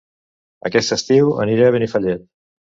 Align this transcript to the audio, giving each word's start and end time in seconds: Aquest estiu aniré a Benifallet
Aquest 0.69 0.95
estiu 0.95 1.29
aniré 1.45 1.67
a 1.69 1.75
Benifallet 1.77 2.27